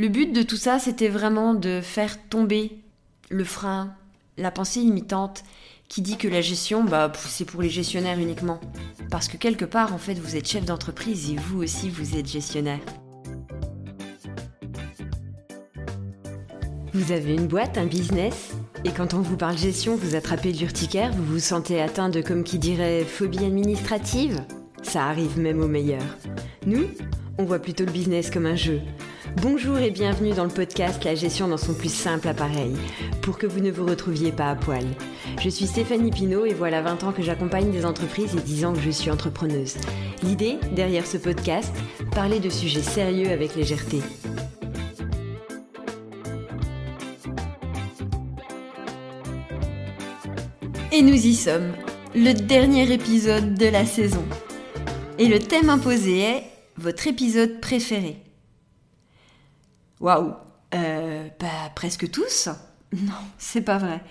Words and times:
Le 0.00 0.08
but 0.08 0.32
de 0.32 0.40
tout 0.40 0.56
ça, 0.56 0.78
c'était 0.78 1.10
vraiment 1.10 1.52
de 1.52 1.82
faire 1.82 2.16
tomber 2.30 2.78
le 3.28 3.44
frein, 3.44 3.92
la 4.38 4.50
pensée 4.50 4.80
limitante 4.80 5.44
qui 5.90 6.00
dit 6.00 6.16
que 6.16 6.26
la 6.26 6.40
gestion, 6.40 6.82
bah, 6.82 7.12
c'est 7.14 7.44
pour 7.44 7.60
les 7.60 7.68
gestionnaires 7.68 8.18
uniquement. 8.18 8.62
Parce 9.10 9.28
que 9.28 9.36
quelque 9.36 9.66
part, 9.66 9.92
en 9.92 9.98
fait, 9.98 10.14
vous 10.14 10.36
êtes 10.36 10.48
chef 10.48 10.64
d'entreprise 10.64 11.30
et 11.30 11.36
vous 11.36 11.62
aussi, 11.62 11.90
vous 11.90 12.16
êtes 12.16 12.26
gestionnaire. 12.26 12.80
Vous 16.94 17.12
avez 17.12 17.34
une 17.34 17.46
boîte, 17.46 17.76
un 17.76 17.84
business, 17.84 18.52
et 18.86 18.92
quand 18.92 19.12
on 19.12 19.20
vous 19.20 19.36
parle 19.36 19.58
gestion, 19.58 19.96
vous 19.96 20.14
attrapez 20.14 20.52
l'urticaire, 20.52 21.12
vous 21.12 21.34
vous 21.34 21.40
sentez 21.40 21.78
atteint 21.78 22.08
de, 22.08 22.22
comme 22.22 22.42
qui 22.42 22.58
dirait, 22.58 23.04
phobie 23.04 23.44
administrative 23.44 24.40
Ça 24.80 25.04
arrive 25.04 25.38
même 25.38 25.60
aux 25.60 25.68
meilleurs. 25.68 26.16
Nous, 26.64 26.86
on 27.36 27.44
voit 27.44 27.58
plutôt 27.58 27.84
le 27.84 27.92
business 27.92 28.30
comme 28.30 28.46
un 28.46 28.56
jeu. 28.56 28.80
Bonjour 29.36 29.78
et 29.78 29.90
bienvenue 29.90 30.32
dans 30.32 30.44
le 30.44 30.50
podcast 30.50 31.04
La 31.04 31.14
gestion 31.14 31.46
dans 31.46 31.56
son 31.56 31.72
plus 31.72 31.92
simple 31.92 32.26
appareil, 32.26 32.72
pour 33.22 33.38
que 33.38 33.46
vous 33.46 33.60
ne 33.60 33.70
vous 33.70 33.86
retrouviez 33.86 34.32
pas 34.32 34.50
à 34.50 34.56
poil. 34.56 34.84
Je 35.40 35.48
suis 35.48 35.66
Stéphanie 35.66 36.10
Pinault 36.10 36.46
et 36.46 36.52
voilà 36.52 36.82
20 36.82 37.04
ans 37.04 37.12
que 37.12 37.22
j'accompagne 37.22 37.70
des 37.70 37.86
entreprises 37.86 38.34
et 38.34 38.40
10 38.40 38.64
ans 38.64 38.72
que 38.72 38.80
je 38.80 38.90
suis 38.90 39.10
entrepreneuse. 39.10 39.76
L'idée, 40.24 40.58
derrière 40.72 41.06
ce 41.06 41.16
podcast, 41.16 41.72
parler 42.12 42.40
de 42.40 42.50
sujets 42.50 42.82
sérieux 42.82 43.30
avec 43.30 43.54
légèreté. 43.54 44.00
Et 50.92 51.02
nous 51.02 51.14
y 51.14 51.34
sommes, 51.36 51.72
le 52.16 52.32
dernier 52.32 52.92
épisode 52.92 53.54
de 53.54 53.66
la 53.66 53.86
saison. 53.86 54.24
Et 55.18 55.28
le 55.28 55.38
thème 55.38 55.70
imposé 55.70 56.20
est 56.20 56.42
votre 56.76 57.06
épisode 57.06 57.60
préféré. 57.60 58.16
Waouh 60.00 60.32
euh, 60.74 61.28
Bah, 61.38 61.70
presque 61.74 62.10
tous 62.10 62.48
Non, 62.92 63.12
c'est 63.38 63.60
pas 63.60 63.78
vrai. 63.78 64.02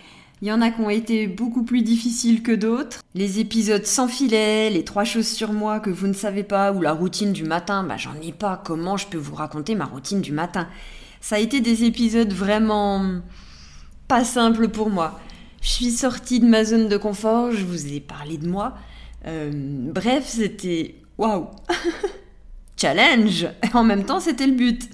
Il 0.41 0.47
y 0.47 0.51
en 0.53 0.61
a 0.61 0.71
qui 0.71 0.79
ont 0.79 0.89
été 0.89 1.27
beaucoup 1.27 1.63
plus 1.63 1.81
difficiles 1.81 2.41
que 2.41 2.53
d'autres. 2.53 3.01
Les 3.13 3.39
épisodes 3.39 3.85
sans 3.85 4.07
filet, 4.07 4.69
les 4.69 4.85
trois 4.85 5.03
choses 5.03 5.27
sur 5.27 5.51
moi 5.51 5.81
que 5.81 5.89
vous 5.89 6.07
ne 6.07 6.13
savez 6.13 6.43
pas, 6.43 6.71
ou 6.71 6.81
la 6.81 6.93
routine 6.93 7.33
du 7.33 7.43
matin, 7.43 7.83
bah 7.83 7.97
j'en 7.97 8.15
ai 8.21 8.31
pas. 8.31 8.61
Comment 8.63 8.95
je 8.95 9.07
peux 9.07 9.17
vous 9.17 9.35
raconter 9.35 9.75
ma 9.75 9.83
routine 9.83 10.21
du 10.21 10.31
matin? 10.31 10.69
Ça 11.19 11.35
a 11.35 11.39
été 11.39 11.59
des 11.59 11.83
épisodes 11.83 12.31
vraiment 12.31 13.19
pas 14.07 14.23
simples 14.23 14.69
pour 14.69 14.89
moi. 14.89 15.19
Je 15.61 15.69
suis 15.69 15.91
sortie 15.91 16.39
de 16.39 16.47
ma 16.47 16.63
zone 16.63 16.87
de 16.87 16.95
confort, 16.95 17.51
je 17.51 17.65
vous 17.65 17.87
ai 17.87 17.99
parlé 17.99 18.37
de 18.37 18.47
moi. 18.47 18.77
Euh, 19.25 19.51
bref, 19.53 20.25
c'était 20.25 20.95
waouh 21.17 21.47
Challenge 22.77 23.49
En 23.73 23.83
même 23.83 24.05
temps, 24.05 24.21
c'était 24.21 24.47
le 24.47 24.53
but. 24.53 24.89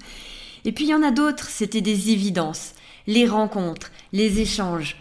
Et 0.66 0.72
puis 0.72 0.84
il 0.84 0.90
y 0.90 0.94
en 0.94 1.02
a 1.04 1.12
d'autres, 1.12 1.48
c'était 1.48 1.80
des 1.80 2.10
évidences. 2.10 2.74
Les 3.06 3.26
rencontres, 3.26 3.92
les 4.12 4.40
échanges. 4.40 4.96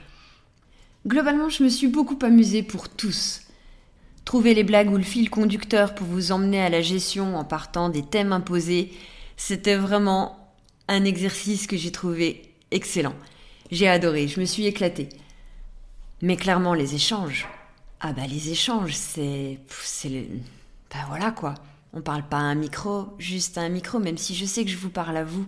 Globalement, 1.08 1.50
je 1.50 1.64
me 1.64 1.70
suis 1.70 1.88
beaucoup 1.88 2.20
amusée 2.22 2.62
pour 2.62 2.88
tous. 2.88 3.42
Trouver 4.26 4.54
les 4.54 4.64
blagues 4.64 4.92
ou 4.92 4.98
le 4.98 5.04
fil 5.04 5.30
conducteur 5.30 5.96
pour 5.96 6.06
vous 6.06 6.32
emmener 6.32 6.62
à 6.62 6.70
la 6.70 6.82
gestion 6.82 7.36
en 7.36 7.44
partant 7.44 7.90
des 7.90 8.04
thèmes 8.04 8.32
imposés, 8.32 8.94
c'était 9.38 9.76
vraiment 9.76 10.54
un 10.88 11.04
exercice 11.04 11.66
que 11.66 11.78
j'ai 11.78 11.92
trouvé 11.92 12.44
excellent. 12.70 13.16
J'ai 13.72 13.88
adoré, 13.88 14.28
je 14.28 14.40
me 14.40 14.46
suis 14.46 14.68
éclatée. 14.68 15.10
Mais 16.22 16.38
clairement, 16.38 16.76
les 16.76 16.94
échanges. 16.94 17.48
Ah 18.02 18.14
bah 18.14 18.28
les 18.28 18.52
échanges, 18.52 18.94
c'est... 18.94 19.60
c'est. 19.82 20.28
Bah 20.92 21.06
voilà 21.08 21.32
quoi. 21.32 21.56
On 21.98 22.02
parle 22.02 22.28
pas 22.28 22.38
à 22.38 22.42
un 22.42 22.56
micro, 22.56 23.08
juste 23.20 23.58
à 23.58 23.62
un 23.62 23.70
micro, 23.70 24.00
même 24.00 24.18
si 24.18 24.36
je 24.36 24.44
sais 24.44 24.66
que 24.66 24.70
je 24.70 24.76
vous 24.76 24.90
parle 24.90 25.16
à 25.16 25.24
vous. 25.24 25.46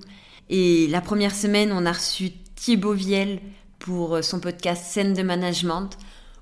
Et 0.50 0.88
la 0.88 1.02
première 1.02 1.36
semaine, 1.36 1.74
on 1.74 1.86
a 1.86 1.92
reçu 1.92 2.32
Thibaut 2.56 2.94
Viel 2.94 3.42
pour 3.80 4.24
son 4.24 4.40
podcast 4.40 4.86
Scène 4.86 5.14
de 5.14 5.24
Management, 5.24 5.90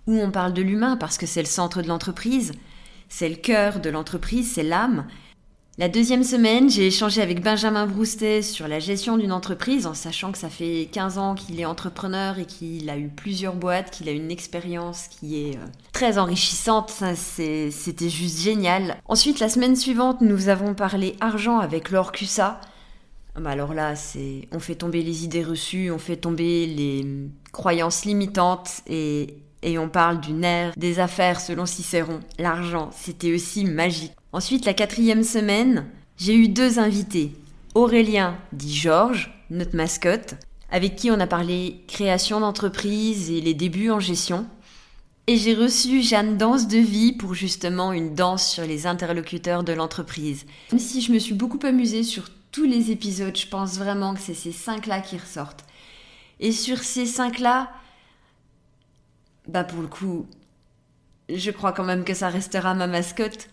où 0.06 0.20
on 0.20 0.30
parle 0.30 0.54
de 0.54 0.62
l'humain 0.62 0.96
parce 0.96 1.18
que 1.18 1.26
c'est 1.26 1.42
le 1.42 1.48
centre 1.48 1.82
de 1.82 1.88
l'entreprise, 1.88 2.54
c'est 3.10 3.30
le 3.30 3.36
cœur 3.36 3.80
de 3.80 3.90
l'entreprise, 3.90 4.54
c'est 4.54 4.64
l'âme. 4.64 5.08
La 5.78 5.90
deuxième 5.90 6.24
semaine, 6.24 6.70
j'ai 6.70 6.88
échangé 6.88 7.22
avec 7.22 7.44
Benjamin 7.44 7.86
Broustet 7.86 8.42
sur 8.42 8.70
la 8.70 8.80
gestion 8.80 9.18
d'une 9.18 9.34
entreprise 9.34 9.88
en 9.88 9.94
sachant 9.94 10.32
que 10.32 10.38
ça 10.38 10.48
fait 10.48 10.88
15 10.90 11.18
ans 11.18 11.36
qu'il 11.36 11.60
est 11.60 11.66
entrepreneur 11.66 12.40
et 12.40 12.46
qu'il 12.46 12.90
a 12.90 12.98
eu 12.98 13.10
plusieurs 13.10 13.56
boîtes, 13.56 13.92
qu'il 13.92 14.08
a 14.08 14.14
une 14.14 14.32
expérience 14.32 15.10
qui 15.10 15.50
est 15.50 15.58
euh, 15.58 15.66
très 15.92 16.18
enrichissante. 16.18 16.94
C'était 17.18 18.10
juste 18.10 18.40
génial. 18.40 18.96
Ensuite, 19.06 19.42
la 19.42 19.50
semaine 19.50 19.76
suivante, 19.76 20.22
nous 20.22 20.48
avons 20.48 20.76
parlé 20.76 21.18
argent 21.20 21.60
avec 21.60 21.92
Laure 21.92 22.14
Cussa. 22.14 22.62
Bah, 23.38 23.50
alors 23.50 23.74
là, 23.74 23.96
on 24.54 24.60
fait 24.60 24.76
tomber 24.76 25.04
les 25.04 25.26
idées 25.26 25.44
reçues, 25.44 25.92
on 25.92 26.00
fait 26.00 26.16
tomber 26.16 26.68
les 26.68 27.06
croyances 27.52 28.06
limitantes 28.06 28.80
et, 28.88 29.40
et 29.62 29.78
on 29.78 29.90
parle 29.90 30.22
du 30.22 30.32
nerf 30.32 30.72
des 30.78 31.00
affaires 31.00 31.42
selon 31.42 31.66
Cicéron. 31.66 32.22
L'argent, 32.40 32.92
c'était 32.94 33.34
aussi 33.34 33.66
magique. 33.66 34.14
Ensuite, 34.36 34.66
la 34.66 34.74
quatrième 34.74 35.24
semaine, 35.24 35.86
j'ai 36.18 36.36
eu 36.36 36.50
deux 36.50 36.78
invités. 36.78 37.32
Aurélien, 37.74 38.38
dit 38.52 38.76
Georges, 38.76 39.34
notre 39.50 39.78
mascotte, 39.78 40.36
avec 40.70 40.98
qui 40.98 41.10
on 41.10 41.22
a 41.22 41.26
parlé 41.26 41.80
création 41.88 42.42
d'entreprise 42.42 43.32
et 43.32 43.40
les 43.40 43.54
débuts 43.54 43.92
en 43.92 44.02
gestion. 44.02 44.46
Et 45.28 45.38
j'ai 45.38 45.54
reçu 45.54 46.02
Jeanne 46.02 46.36
Danse 46.36 46.68
de 46.68 46.80
Vie 46.80 47.14
pour 47.14 47.34
justement 47.34 47.94
une 47.94 48.14
danse 48.14 48.46
sur 48.46 48.66
les 48.66 48.88
interlocuteurs 48.88 49.64
de 49.64 49.72
l'entreprise. 49.72 50.46
Même 50.74 50.82
si 50.82 51.00
je 51.00 51.14
me 51.14 51.20
suis 51.20 51.34
beaucoup 51.34 51.66
amusée 51.66 52.04
sur 52.04 52.28
tous 52.52 52.66
les 52.66 52.92
épisodes, 52.92 53.38
je 53.38 53.48
pense 53.48 53.78
vraiment 53.78 54.14
que 54.16 54.20
c'est 54.20 54.34
ces 54.34 54.52
cinq-là 54.52 55.00
qui 55.00 55.18
ressortent. 55.18 55.64
Et 56.42 56.52
sur 56.52 56.80
ces 56.80 57.06
cinq-là, 57.06 57.72
bah 59.48 59.64
pour 59.64 59.82
le 59.82 59.88
coup, 59.88 60.28
je 61.30 61.52
crois 61.52 61.72
quand 61.72 61.86
même 61.86 62.04
que 62.04 62.14
ça 62.14 62.28
restera 62.28 62.74
ma 62.74 62.88
mascotte. 62.88 63.48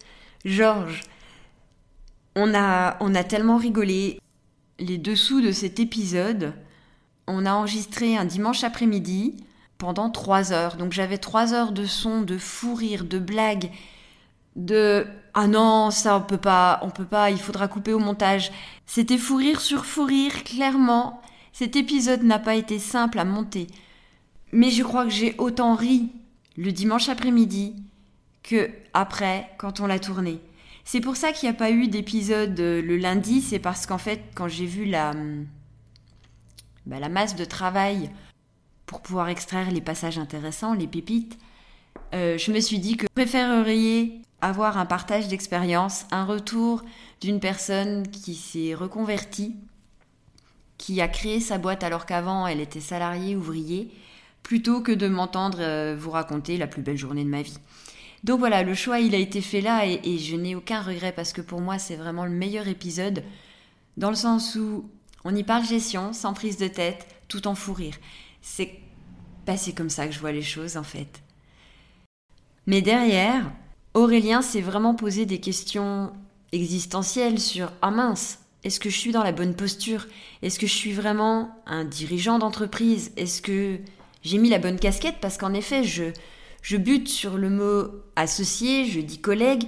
Georges, 0.45 1.03
on 2.35 2.55
a, 2.55 2.97
on 3.01 3.15
a 3.15 3.25
tellement 3.25 3.57
rigolé. 3.57 4.19
Les 4.79 4.99
dessous 4.99 5.41
de 5.41 5.53
cet 5.53 5.79
épisode, 5.79 6.55
on 7.27 7.47
a 7.47 7.53
enregistré 7.53 8.17
un 8.17 8.25
dimanche 8.25 8.65
après-midi 8.65 9.37
pendant 9.79 10.11
trois 10.11 10.53
heures. 10.53 10.77
Donc 10.77 10.93
j'avais 10.93 11.19
trois 11.19 11.55
heures 11.55 11.73
de 11.73 11.87
son, 11.87 12.23
de 12.23 12.39
fou 12.39 12.75
rire, 12.75 13.05
de 13.05 13.19
blagues, 13.19 13.71
de 14.57 15.07
ah 15.35 15.47
non 15.47 15.91
ça 15.91 16.19
on 16.19 16.21
peut 16.21 16.37
pas, 16.37 16.79
on 16.83 16.91
peut 16.91 17.07
pas, 17.07 17.31
il 17.31 17.39
faudra 17.39 17.69
couper 17.69 17.93
au 17.93 17.99
montage. 17.99 18.51
C'était 18.87 19.19
fou 19.19 19.37
rire 19.37 19.61
sur 19.61 19.85
fou 19.85 20.05
rire, 20.05 20.45
clairement. 20.45 21.23
Cet 21.53 21.77
épisode 21.77 22.23
n'a 22.23 22.39
pas 22.39 22.55
été 22.57 22.79
simple 22.79 23.19
à 23.19 23.25
monter, 23.25 23.67
mais 24.53 24.71
je 24.71 24.83
crois 24.83 25.05
que 25.05 25.11
j'ai 25.11 25.35
autant 25.39 25.75
ri 25.75 26.11
le 26.57 26.73
dimanche 26.73 27.09
après-midi 27.09 27.75
que 28.43 28.71
après 28.95 29.51
quand 29.59 29.81
on 29.81 29.87
l'a 29.87 29.99
tourné. 29.99 30.41
C'est 30.85 31.01
pour 31.01 31.17
ça 31.17 31.33
qu'il 31.33 31.49
n'y 31.49 31.55
a 31.55 31.59
pas 31.59 31.71
eu 31.71 31.89
d'épisode 31.89 32.59
euh, 32.59 32.83
le 32.83 32.97
lundi, 32.97 33.41
c'est 33.41 33.59
parce 33.59 33.87
qu'en 33.87 33.99
fait 33.99 34.23
quand 34.35 34.49
j'ai 34.49 34.67
vu 34.67 34.85
la, 34.85 35.11
hum, 35.11 35.47
bah, 36.87 36.99
la 36.99 37.09
masse 37.09 37.37
de 37.37 37.45
travail 37.45 38.11
pour 38.87 39.01
pouvoir 39.01 39.29
extraire 39.29 39.71
les 39.71 39.81
passages 39.81 40.19
intéressants, 40.19 40.75
les 40.75 40.89
pépites, 40.89 41.39
euh, 42.15 42.37
je 42.37 42.53
me 42.53 42.61
suis 42.61 42.79
dit 42.79 42.97
que 42.97 43.07
je 43.07 43.23
préféreriez 43.23 44.21
avoir 44.41 44.77
un 44.77 44.87
partage 44.87 45.29
d'expérience, 45.29 46.05
un 46.11 46.25
retour 46.25 46.83
d'une 47.21 47.41
personne 47.41 48.09
qui 48.09 48.35
s'est 48.35 48.75
reconvertie, 48.75 49.57
qui 50.79 51.01
a 51.01 51.09
créé 51.09 51.41
sa 51.41 51.59
boîte 51.59 51.85
alors 51.85 52.07
qu'avant 52.07 52.47
elle 52.47 52.61
était 52.61 52.81
salariée 52.81 53.37
ouvrier, 53.37 53.91
plutôt 54.43 54.81
que 54.81 54.93
de 54.93 55.07
m'entendre 55.07 55.59
euh, 55.61 55.97
vous 55.99 56.11
raconter 56.11 56.59
la 56.59 56.67
plus 56.67 56.83
belle 56.83 56.99
journée 56.99 57.25
de 57.25 57.31
ma 57.31 57.43
vie. 57.43 57.59
Donc 58.25 58.39
voilà, 58.39 58.63
le 58.63 58.75
choix, 58.75 59.01
il 59.01 59.15
a 59.15 59.19
été 59.19 59.41
fait 59.41 59.61
là 59.61 59.85
et, 59.87 60.19
je 60.19 60.37
n'ai 60.37 60.55
aucun 60.55 60.81
regret 60.81 61.13
parce 61.13 61.33
que 61.33 61.41
pour 61.41 61.61
moi, 61.61 61.79
c'est 61.79 61.97
vraiment 61.97 62.25
le 62.25 62.31
meilleur 62.31 62.69
épisode 62.69 63.25
dans 63.97 64.11
le 64.11 64.17
sens 64.17 64.55
où 64.55 64.89
on 65.25 65.35
y 65.35 65.43
parle 65.43 65.65
gestion, 65.65 66.13
sans 66.13 66.33
prise 66.33 66.57
de 66.57 66.69
tête, 66.69 67.07
tout 67.29 67.47
en 67.49 67.55
fou 67.55 67.73
rire. 67.73 67.97
C'est 68.41 68.79
bah, 69.47 69.55
comme 69.77 69.91
ça 69.91 70.07
que 70.07 70.13
je 70.13 70.21
vois 70.21 70.33
les 70.33 70.43
choses 70.43 70.77
en 70.77 70.83
fait. 70.85 71.23
Mais 72.67 72.81
derrière, 72.81 73.51
Aurélien 73.95 74.41
s'est 74.41 74.61
vraiment 74.61 74.95
posé 74.95 75.27
des 75.27 75.41
questions 75.41 76.13
existentielles 76.53 77.41
sur 77.41 77.73
ah 77.83 77.91
mince, 77.91 78.39
est-ce 78.65 78.79
que 78.79 78.91
je 78.91 78.97
suis 78.97 79.11
dans 79.11 79.25
la 79.25 79.33
bonne 79.33 79.55
posture? 79.55 80.07
Est-ce 80.43 80.59
que 80.59 80.69
je 80.69 80.75
suis 80.75 80.93
vraiment 80.93 81.51
un 81.67 81.85
dirigeant 81.85 82.39
d'entreprise? 82.39 83.13
Est-ce 83.17 83.43
que 83.43 83.79
j'ai 84.23 84.39
mis 84.39 84.49
la 84.49 84.61
bonne 84.61 84.79
casquette? 84.79 85.17
Parce 85.21 85.37
qu'en 85.37 85.53
effet, 85.53 85.83
je, 85.83 86.05
je 86.63 86.77
bute 86.77 87.09
sur 87.09 87.37
le 87.37 87.51
mot 87.51 87.91
associé, 88.17 88.87
je 88.87 89.01
dis 89.01 89.21
collègue. 89.21 89.65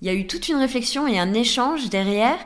Il 0.00 0.06
y 0.06 0.10
a 0.10 0.14
eu 0.14 0.26
toute 0.26 0.48
une 0.48 0.56
réflexion 0.56 1.06
et 1.06 1.18
un 1.18 1.34
échange 1.34 1.90
derrière 1.90 2.38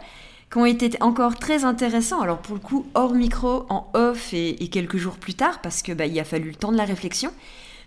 qui 0.50 0.58
ont 0.58 0.64
été 0.64 0.90
encore 1.02 1.36
très 1.36 1.64
intéressants. 1.64 2.22
Alors 2.22 2.38
pour 2.38 2.54
le 2.54 2.60
coup, 2.60 2.86
hors 2.94 3.12
micro, 3.12 3.66
en 3.68 3.90
off 3.92 4.32
et, 4.32 4.56
quelques 4.68 4.96
jours 4.96 5.18
plus 5.18 5.34
tard, 5.34 5.60
parce 5.60 5.82
que 5.82 5.92
bah, 5.92 6.06
il 6.06 6.18
a 6.18 6.24
fallu 6.24 6.50
le 6.50 6.56
temps 6.56 6.72
de 6.72 6.78
la 6.78 6.84
réflexion. 6.84 7.30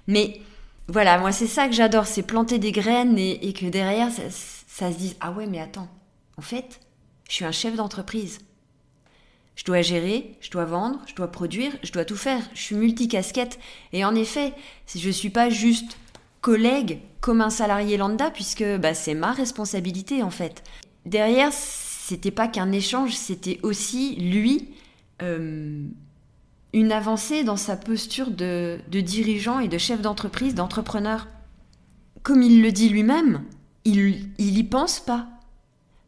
Mais 0.08 0.40
voilà, 0.88 1.18
moi 1.18 1.32
c'est 1.32 1.48
ça 1.48 1.68
que 1.68 1.74
j'adore, 1.74 2.06
c'est 2.06 2.24
planter 2.24 2.60
des 2.60 2.72
graines 2.72 3.18
et, 3.18 3.54
que 3.54 3.66
derrière 3.66 4.12
ça, 4.12 4.24
ça, 4.68 4.92
se 4.92 4.98
dise 4.98 5.16
ah 5.20 5.32
ouais 5.32 5.48
mais 5.48 5.60
attends, 5.60 5.90
en 6.38 6.42
fait, 6.42 6.80
je 7.28 7.34
suis 7.34 7.46
un 7.46 7.52
chef 7.52 7.76
d'entreprise. 7.76 8.40
Je 9.62 9.66
dois 9.68 9.84
gérer, 9.84 10.36
je 10.42 10.50
dois 10.50 10.66
vendre, 10.66 11.00
je 11.06 11.14
dois 11.14 11.28
produire, 11.28 11.72
je 11.84 11.92
dois 11.92 12.04
tout 12.04 12.16
faire. 12.16 12.42
Je 12.56 12.62
suis 12.62 12.76
multicasquette. 12.76 13.60
Et 13.94 14.04
en 14.04 14.16
effet, 14.16 14.54
je 14.88 15.06
ne 15.06 15.12
suis 15.12 15.30
pas 15.30 15.52
juste 15.52 16.00
collègue 16.42 16.98
comme 17.20 17.42
un 17.42 17.52
salarié 17.52 17.96
lambda, 17.96 18.32
puisque 18.32 18.64
bah, 18.80 18.96
c'est 18.96 19.14
ma 19.14 19.34
responsabilité 19.34 20.24
en 20.24 20.32
fait. 20.32 20.64
Derrière, 21.06 21.54
c'était 21.54 22.32
pas 22.32 22.48
qu'un 22.48 22.72
échange, 22.72 23.12
c'était 23.12 23.60
aussi 23.62 24.16
lui 24.16 24.70
euh, 25.22 25.84
une 26.74 26.92
avancée 26.92 27.44
dans 27.44 27.56
sa 27.56 27.78
posture 27.78 28.32
de, 28.32 28.80
de 28.90 29.00
dirigeant 29.00 29.60
et 29.60 29.68
de 29.68 29.78
chef 29.78 30.02
d'entreprise, 30.02 30.56
d'entrepreneur. 30.56 31.28
Comme 32.24 32.42
il 32.42 32.64
le 32.64 32.72
dit 32.72 32.90
lui-même, 32.90 33.44
il, 33.86 34.28
il 34.40 34.58
y 34.58 34.64
pense 34.64 35.00
pas. 35.00 35.28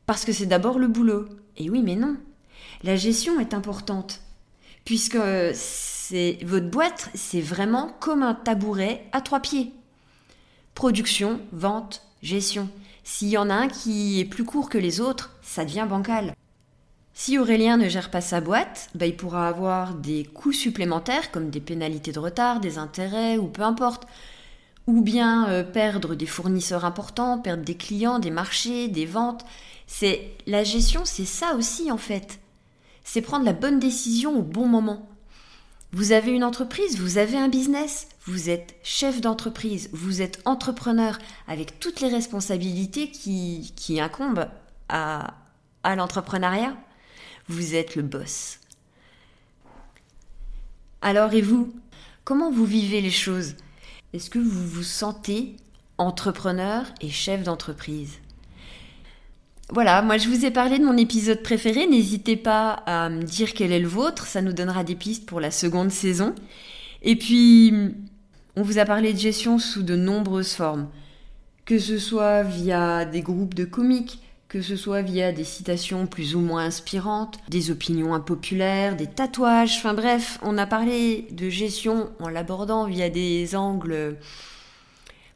Parce 0.08 0.26
que 0.26 0.32
c'est 0.32 0.48
d'abord 0.48 0.80
le 0.80 0.88
boulot. 0.88 1.28
Et 1.58 1.70
oui, 1.70 1.84
mais 1.84 1.96
non. 1.96 2.18
La 2.84 2.98
gestion 2.98 3.40
est 3.40 3.54
importante. 3.54 4.20
Puisque 4.84 5.16
votre 5.16 6.70
boîte, 6.70 7.10
c'est 7.16 7.42
vraiment 7.42 7.96
comme 8.00 8.24
un 8.24 8.34
tabouret 8.34 9.06
à 9.14 9.22
trois 9.22 9.40
pieds. 9.40 9.72
Production, 10.76 11.40
vente, 11.54 12.02
gestion. 12.22 12.70
S'il 13.06 13.30
y 13.30 13.38
en 13.38 13.50
a 13.50 13.54
un 13.54 13.68
qui 13.70 14.20
est 14.20 14.26
plus 14.26 14.44
court 14.44 14.70
que 14.70 14.78
les 14.78 15.00
autres, 15.00 15.36
ça 15.42 15.64
devient 15.64 15.88
bancal. 15.90 16.34
Si 17.14 17.38
Aurélien 17.38 17.78
ne 17.78 17.88
gère 17.88 18.10
pas 18.10 18.22
sa 18.22 18.42
boîte, 18.42 18.90
bah, 18.96 19.06
il 19.06 19.16
pourra 19.16 19.48
avoir 19.48 19.94
des 19.94 20.26
coûts 20.26 20.52
supplémentaires 20.52 21.32
comme 21.32 21.52
des 21.52 21.62
pénalités 21.62 22.12
de 22.12 22.20
retard, 22.20 22.60
des 22.60 22.78
intérêts 22.78 23.38
ou 23.38 23.48
peu 23.48 23.62
importe. 23.62 24.08
Ou 24.88 25.02
bien 25.02 25.48
euh, 25.48 25.64
perdre 25.64 26.16
des 26.16 26.26
fournisseurs 26.26 26.84
importants, 26.84 27.38
perdre 27.38 27.64
des 27.64 27.78
clients, 27.78 28.20
des 28.20 28.32
marchés, 28.32 28.90
des 28.90 29.06
ventes. 29.06 29.46
C'est 29.88 30.32
la 30.48 30.66
gestion, 30.66 31.04
c'est 31.06 31.26
ça 31.26 31.56
aussi 31.56 31.92
en 31.92 31.98
fait. 31.98 32.40
C'est 33.04 33.22
prendre 33.22 33.46
la 33.46 33.54
bonne 33.54 33.80
décision 33.80 34.38
au 34.38 34.42
bon 34.42 34.68
moment. 34.68 35.10
Vous 35.92 36.12
avez 36.12 36.32
une 36.32 36.44
entreprise, 36.44 37.00
vous 37.00 37.18
avez 37.18 37.38
un 37.38 37.50
business, 37.50 38.08
vous 38.26 38.50
êtes 38.50 38.76
chef 38.84 39.22
d'entreprise, 39.22 39.90
vous 39.94 40.22
êtes 40.22 40.42
entrepreneur 40.46 41.20
avec 41.48 41.80
toutes 41.80 42.02
les 42.02 42.10
responsabilités 42.10 43.12
qui, 43.12 44.02
incombent 44.02 44.48
à, 44.90 45.36
à 45.84 45.96
l'entrepreneuriat. 45.96 46.76
Vous 47.48 47.76
êtes 47.76 47.96
le 47.96 48.02
boss. 48.02 48.60
Alors 51.02 51.34
et 51.34 51.42
vous 51.42 51.74
Comment 52.24 52.50
vous 52.50 52.66
vivez 52.66 53.02
les 53.02 53.12
choses? 53.12 53.56
Est-ce 54.14 54.30
que 54.30 54.40
vous 54.40 54.66
vous 54.66 54.84
sentez 54.84 55.58
entrepreneur 55.98 56.86
et 57.02 57.10
chef 57.10 57.44
d'entreprise? 57.44 58.20
Voilà, 59.70 60.02
moi 60.02 60.18
je 60.18 60.28
vous 60.28 60.46
ai 60.46 60.52
parlé 60.52 60.78
de 60.78 60.86
mon 60.86 60.98
épisode 60.98 61.42
préféré, 61.42 61.88
n'hésitez 61.88 62.36
pas 62.36 62.72
à 62.86 63.10
me 63.10 63.24
dire 63.24 63.54
quel 63.54 63.72
est 63.72 63.80
le 63.80 63.88
vôtre, 63.88 64.28
ça 64.28 64.42
nous 64.42 64.54
donnera 64.54 64.84
des 64.84 64.96
pistes 64.96 65.26
pour 65.26 65.40
la 65.40 65.52
seconde 65.52 65.92
saison. 65.92 66.36
Et 67.02 67.16
puis, 67.16 67.74
on 68.56 68.62
vous 68.62 68.78
a 68.78 68.86
parlé 68.86 69.14
de 69.14 69.20
gestion 69.20 69.60
sous 69.60 69.84
de 69.84 69.96
nombreuses 69.96 70.54
formes, 70.54 70.90
que 71.66 71.80
ce 71.80 71.98
soit 71.98 72.44
via 72.44 73.06
des 73.06 73.22
groupes 73.22 73.54
de 73.54 73.66
comiques, 73.66 74.20
que 74.48 74.62
ce 74.62 74.76
soit 74.76 75.02
via 75.02 75.32
des 75.32 75.44
citations 75.44 76.06
plus 76.06 76.36
ou 76.36 76.40
moins 76.40 76.66
inspirantes, 76.66 77.40
des 77.50 77.72
opinions 77.72 78.14
impopulaires, 78.14 78.96
des 78.96 79.08
tatouages, 79.08 79.78
enfin 79.78 79.96
bref, 79.96 80.38
on 80.44 80.60
a 80.60 80.68
parlé 80.68 81.28
de 81.32 81.50
gestion 81.50 82.12
en 82.20 82.30
l'abordant 82.30 82.86
via 82.86 83.10
des 83.10 83.56
angles 83.56 84.18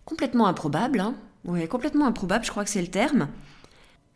complètement 0.05 0.45
improbables, 0.45 0.99
hein. 0.99 1.15
complètement 1.69 2.05
improbables, 2.05 2.45
je 2.45 2.51
crois 2.51 2.63
que 2.63 2.69
c'est 2.69 2.81
le 2.81 2.87
terme. 2.89 3.27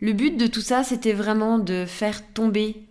Le 0.01 0.13
but 0.13 0.35
de 0.35 0.47
tout 0.47 0.61
ça, 0.61 0.83
c'était 0.83 1.13
vraiment 1.13 1.59
de 1.59 1.85
faire 1.85 2.33
tomber 2.33 2.83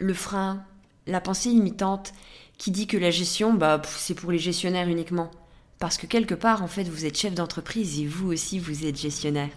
le 0.00 0.12
frein, 0.12 0.64
la 1.06 1.20
pensée 1.20 1.50
limitante 1.50 2.12
qui 2.58 2.72
dit 2.72 2.88
que 2.88 2.96
la 2.96 3.10
gestion, 3.10 3.54
bah, 3.54 3.80
c'est 3.96 4.14
pour 4.14 4.32
les 4.32 4.38
gestionnaires 4.38 4.88
uniquement. 4.88 5.30
Parce 5.78 5.96
que 5.96 6.06
quelque 6.06 6.34
part, 6.34 6.62
en 6.62 6.66
fait, 6.66 6.84
vous 6.84 7.04
êtes 7.04 7.16
chef 7.16 7.34
d'entreprise 7.34 8.00
et 8.00 8.06
vous 8.06 8.32
aussi, 8.32 8.58
vous 8.58 8.84
êtes 8.84 8.98
gestionnaire. 8.98 9.50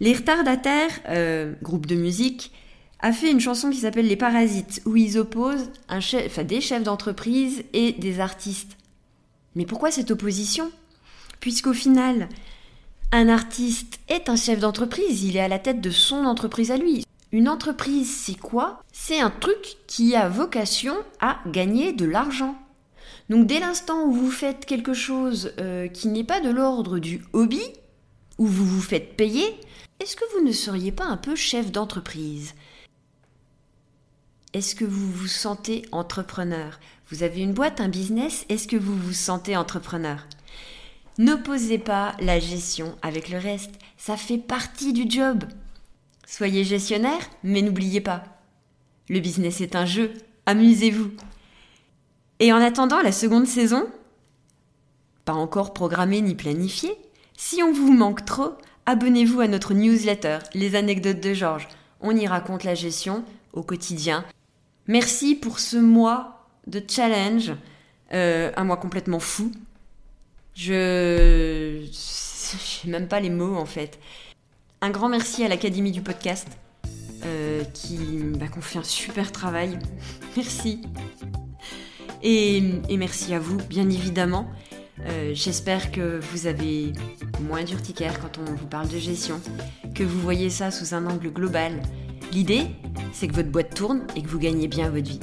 Les 0.00 0.12
retardataires, 0.12 0.90
euh, 1.08 1.54
groupe 1.62 1.86
de 1.86 1.96
musique, 1.96 2.52
a 3.00 3.12
fait 3.12 3.30
une 3.30 3.40
chanson 3.40 3.70
qui 3.70 3.78
s'appelle 3.78 4.08
Les 4.08 4.16
Parasites, 4.16 4.82
où 4.86 4.96
ils 4.96 5.18
opposent 5.18 5.70
des 6.44 6.60
chefs 6.60 6.82
d'entreprise 6.82 7.62
et 7.72 7.92
des 7.92 8.18
artistes. 8.18 8.76
Mais 9.54 9.66
pourquoi 9.66 9.92
cette 9.92 10.10
opposition? 10.10 10.70
Puisqu'au 11.38 11.74
final, 11.74 12.28
un 13.10 13.28
artiste 13.28 14.00
est 14.08 14.28
un 14.28 14.36
chef 14.36 14.60
d'entreprise, 14.60 15.24
il 15.24 15.36
est 15.36 15.40
à 15.40 15.48
la 15.48 15.58
tête 15.58 15.80
de 15.80 15.90
son 15.90 16.24
entreprise 16.26 16.70
à 16.70 16.76
lui. 16.76 17.04
Une 17.32 17.48
entreprise, 17.48 18.14
c'est 18.14 18.38
quoi? 18.38 18.82
C'est 18.92 19.20
un 19.20 19.30
truc 19.30 19.76
qui 19.86 20.14
a 20.14 20.28
vocation 20.28 20.94
à 21.20 21.38
gagner 21.46 21.92
de 21.92 22.04
l'argent. 22.04 22.56
Donc 23.30 23.46
dès 23.46 23.60
l'instant 23.60 24.04
où 24.04 24.12
vous 24.12 24.30
faites 24.30 24.66
quelque 24.66 24.94
chose 24.94 25.52
euh, 25.58 25.88
qui 25.88 26.08
n'est 26.08 26.24
pas 26.24 26.40
de 26.40 26.50
l'ordre 26.50 26.98
du 26.98 27.22
hobby, 27.32 27.62
où 28.38 28.46
vous 28.46 28.66
vous 28.66 28.80
faites 28.80 29.16
payer, 29.16 29.58
est-ce 30.00 30.16
que 30.16 30.24
vous 30.34 30.44
ne 30.46 30.52
seriez 30.52 30.92
pas 30.92 31.04
un 31.04 31.16
peu 31.16 31.34
chef 31.34 31.72
d'entreprise? 31.72 32.54
Est-ce 34.54 34.74
que 34.74 34.84
vous 34.84 35.10
vous 35.10 35.26
sentez 35.26 35.82
entrepreneur? 35.92 36.78
Vous 37.10 37.22
avez 37.22 37.40
une 37.40 37.52
boîte, 37.52 37.80
un 37.80 37.88
business, 37.88 38.44
est-ce 38.48 38.68
que 38.68 38.76
vous 38.76 38.96
vous 38.96 39.12
sentez 39.12 39.56
entrepreneur? 39.56 40.26
N'opposez 41.18 41.78
pas 41.78 42.14
la 42.20 42.38
gestion 42.38 42.96
avec 43.02 43.28
le 43.28 43.38
reste, 43.38 43.72
ça 43.96 44.16
fait 44.16 44.38
partie 44.38 44.92
du 44.92 45.10
job. 45.10 45.44
Soyez 46.26 46.62
gestionnaire, 46.62 47.28
mais 47.42 47.60
n'oubliez 47.60 48.00
pas, 48.00 48.22
le 49.08 49.18
business 49.18 49.60
est 49.60 49.74
un 49.74 49.84
jeu, 49.84 50.12
amusez-vous. 50.46 51.10
Et 52.38 52.52
en 52.52 52.58
attendant 52.58 53.00
la 53.00 53.10
seconde 53.10 53.46
saison, 53.46 53.86
pas 55.24 55.32
encore 55.32 55.74
programmée 55.74 56.20
ni 56.20 56.34
planifiée, 56.36 56.94
si 57.36 57.62
on 57.62 57.72
vous 57.72 57.92
manque 57.92 58.24
trop, 58.24 58.52
abonnez-vous 58.86 59.40
à 59.40 59.48
notre 59.48 59.74
newsletter, 59.74 60.38
Les 60.54 60.76
anecdotes 60.76 61.20
de 61.20 61.34
Georges. 61.34 61.68
On 62.00 62.14
y 62.14 62.26
raconte 62.26 62.62
la 62.62 62.74
gestion 62.74 63.24
au 63.52 63.62
quotidien. 63.62 64.24
Merci 64.86 65.34
pour 65.34 65.58
ce 65.58 65.76
mois 65.76 66.46
de 66.66 66.82
challenge, 66.86 67.52
euh, 68.12 68.52
un 68.56 68.64
mois 68.64 68.76
complètement 68.76 69.20
fou, 69.20 69.50
je. 70.58 71.86
Je 72.82 72.90
même 72.90 73.08
pas 73.08 73.20
les 73.20 73.30
mots 73.30 73.56
en 73.56 73.66
fait. 73.66 73.98
Un 74.80 74.90
grand 74.90 75.08
merci 75.08 75.44
à 75.44 75.48
l'Académie 75.48 75.92
du 75.92 76.02
podcast 76.02 76.48
euh, 77.24 77.62
qui 77.74 77.96
m'a 77.96 78.48
confié 78.48 78.80
un 78.80 78.84
super 78.84 79.32
travail. 79.32 79.78
merci. 80.36 80.82
Et, 82.22 82.60
merci 82.96 83.34
à 83.34 83.38
vous, 83.38 83.58
bien 83.68 83.88
évidemment. 83.88 84.50
Euh, 85.06 85.30
j'espère 85.34 85.92
que 85.92 86.18
vous 86.32 86.46
avez 86.46 86.92
moins 87.42 87.62
d'urticaire 87.62 88.18
quand 88.20 88.38
on 88.38 88.54
vous 88.54 88.66
parle 88.66 88.88
de 88.88 88.98
gestion, 88.98 89.40
que 89.94 90.02
vous 90.02 90.20
voyez 90.20 90.50
ça 90.50 90.70
sous 90.70 90.94
un 90.94 91.06
angle 91.06 91.30
global. 91.30 91.80
L'idée, 92.32 92.66
c'est 93.12 93.28
que 93.28 93.34
votre 93.34 93.50
boîte 93.50 93.74
tourne 93.74 94.06
et 94.16 94.22
que 94.22 94.28
vous 94.28 94.38
gagnez 94.38 94.66
bien 94.66 94.90
votre 94.90 95.08
vie. 95.08 95.20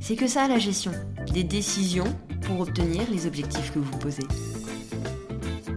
C'est 0.00 0.16
que 0.16 0.26
ça 0.26 0.46
la 0.48 0.58
gestion. 0.58 0.92
Des 1.32 1.44
décisions 1.44 2.14
pour 2.44 2.60
obtenir 2.60 3.02
les 3.10 3.26
objectifs 3.26 3.72
que 3.72 3.78
vous 3.78 3.98
posez. 3.98 4.26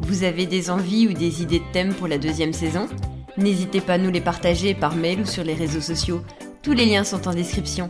Vous 0.02 0.24
avez 0.24 0.46
des 0.46 0.70
envies 0.70 1.08
ou 1.08 1.14
des 1.14 1.42
idées 1.42 1.60
de 1.60 1.72
thèmes 1.74 1.94
pour 1.94 2.08
la 2.08 2.18
deuxième 2.18 2.54
saison? 2.54 2.88
N'hésitez 3.38 3.82
pas 3.82 3.94
à 3.94 3.98
nous 3.98 4.10
les 4.10 4.22
partager 4.22 4.74
par 4.74 4.96
mail 4.96 5.22
ou 5.22 5.26
sur 5.26 5.44
les 5.44 5.54
réseaux 5.54 5.82
sociaux. 5.82 6.22
Tous 6.62 6.74
les 6.74 6.86
liens 6.86 7.04
sont 7.04 7.28
en 7.28 7.34
description. 7.34 7.88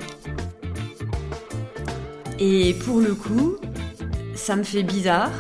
Et 2.40 2.74
pour 2.86 3.00
le 3.00 3.16
coup, 3.16 3.56
ça 4.36 4.56
me 4.56 4.64
fait 4.64 4.84
bizarre 4.84 5.32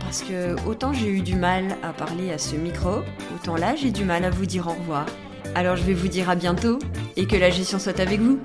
parce 0.00 0.22
que 0.22 0.54
autant 0.66 0.92
j'ai 0.92 1.08
eu 1.08 1.20
du 1.20 1.34
mal 1.34 1.76
à 1.82 1.92
parler 1.92 2.30
à 2.30 2.38
ce 2.38 2.56
micro, 2.56 3.00
autant 3.34 3.56
là 3.56 3.74
j'ai 3.76 3.90
du 3.90 4.04
mal 4.04 4.24
à 4.24 4.30
vous 4.30 4.46
dire 4.46 4.66
au 4.68 4.72
revoir. 4.72 5.06
Alors 5.54 5.76
je 5.76 5.82
vais 5.82 5.94
vous 5.94 6.08
dire 6.08 6.30
à 6.30 6.34
bientôt 6.34 6.78
et 7.16 7.26
que 7.26 7.36
la 7.36 7.50
gestion 7.50 7.78
soit 7.78 7.98
avec 7.98 8.20
vous. 8.20 8.38